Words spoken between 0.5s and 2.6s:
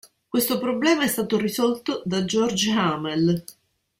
problema è stato risolto da Georg